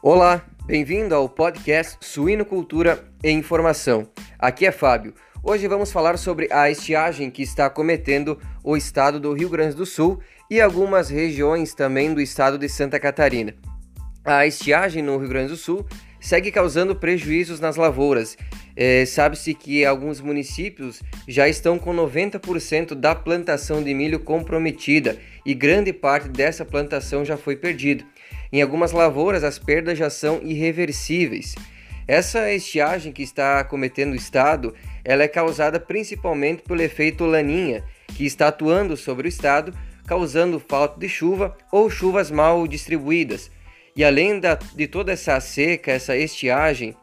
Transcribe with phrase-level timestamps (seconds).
[0.00, 4.08] Olá, bem-vindo ao podcast Suinocultura e Informação.
[4.38, 5.12] Aqui é Fábio.
[5.42, 9.84] Hoje vamos falar sobre a estiagem que está cometendo o estado do Rio Grande do
[9.84, 13.56] Sul e algumas regiões também do estado de Santa Catarina.
[14.24, 15.84] A estiagem no Rio Grande do Sul
[16.20, 18.36] segue causando prejuízos nas lavouras.
[18.76, 25.54] É, Sabe-se que alguns municípios já estão com 90% da plantação de milho comprometida e
[25.54, 28.04] grande parte dessa plantação já foi perdida.
[28.52, 31.54] Em algumas lavouras, as perdas já são irreversíveis.
[32.06, 34.74] Essa estiagem que está cometendo o estado,
[35.04, 37.84] ela é causada principalmente pelo efeito laninha,
[38.14, 39.74] que está atuando sobre o estado,
[40.06, 43.50] causando falta de chuva ou chuvas mal distribuídas.
[43.94, 46.96] E além da, de toda essa seca, essa estiagem,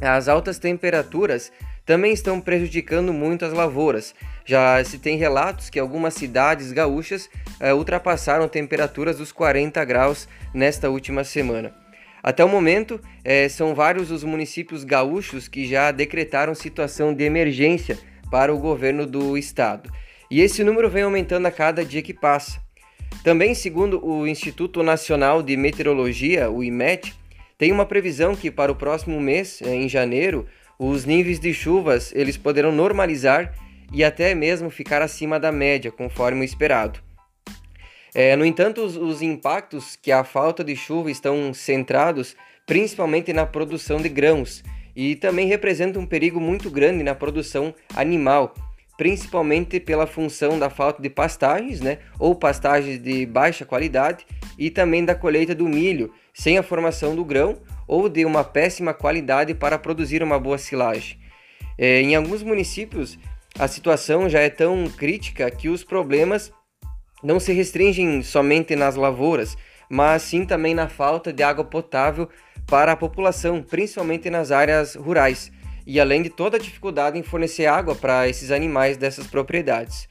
[0.00, 1.52] as altas temperaturas
[1.90, 4.14] também estão prejudicando muito as lavouras.
[4.44, 7.28] Já se tem relatos que algumas cidades gaúchas
[7.60, 11.74] uh, ultrapassaram temperaturas dos 40 graus nesta última semana.
[12.22, 17.98] Até o momento, eh, são vários os municípios gaúchos que já decretaram situação de emergência
[18.30, 19.90] para o governo do estado.
[20.30, 22.60] E esse número vem aumentando a cada dia que passa.
[23.24, 27.12] Também, segundo o Instituto Nacional de Meteorologia, o IMET,
[27.58, 30.46] tem uma previsão que para o próximo mês, eh, em janeiro,
[30.82, 33.52] os níveis de chuvas eles poderão normalizar
[33.92, 36.98] e até mesmo ficar acima da média, conforme o esperado.
[38.14, 42.34] É, no entanto, os, os impactos que a falta de chuva estão centrados
[42.66, 44.64] principalmente na produção de grãos
[44.96, 48.54] e também representam um perigo muito grande na produção animal,
[48.96, 54.26] principalmente pela função da falta de pastagens, né, ou pastagens de baixa qualidade,
[54.60, 57.56] e também da colheita do milho sem a formação do grão
[57.88, 61.18] ou de uma péssima qualidade para produzir uma boa silagem.
[61.78, 63.18] É, em alguns municípios,
[63.58, 66.52] a situação já é tão crítica que os problemas
[67.22, 69.56] não se restringem somente nas lavouras,
[69.88, 72.28] mas sim também na falta de água potável
[72.66, 75.50] para a população, principalmente nas áreas rurais,
[75.86, 80.06] e além de toda a dificuldade em fornecer água para esses animais dessas propriedades.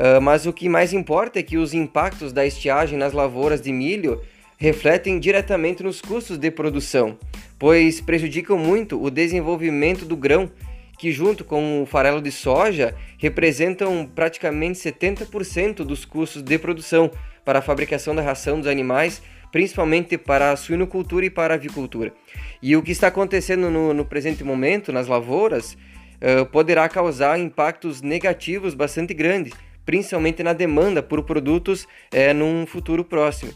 [0.00, 3.70] Uh, mas o que mais importa é que os impactos da estiagem nas lavouras de
[3.70, 4.22] milho
[4.56, 7.18] refletem diretamente nos custos de produção,
[7.58, 10.50] pois prejudicam muito o desenvolvimento do grão,
[10.98, 17.10] que junto com o farelo de soja representam praticamente 70% dos custos de produção
[17.44, 19.20] para a fabricação da ração dos animais,
[19.52, 22.14] principalmente para a suinocultura e para a avicultura.
[22.62, 28.00] E o que está acontecendo no, no presente momento nas lavouras uh, poderá causar impactos
[28.00, 29.52] negativos bastante grandes,
[29.90, 33.52] principalmente na demanda por produtos uh, num futuro próximo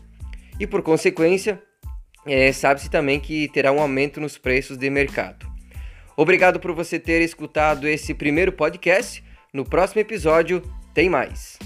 [0.59, 1.63] e, por consequência,
[2.27, 5.47] é, sabe-se também que terá um aumento nos preços de mercado.
[6.17, 9.23] Obrigado por você ter escutado esse primeiro podcast.
[9.53, 10.61] No próximo episódio,
[10.93, 11.57] tem mais.